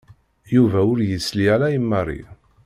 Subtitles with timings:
[0.55, 2.21] Yuba ur yesli ara i Mary.